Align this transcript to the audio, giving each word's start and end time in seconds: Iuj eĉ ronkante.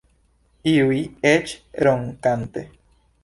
Iuj 0.71 0.97
eĉ 1.33 1.53
ronkante. 1.87 2.65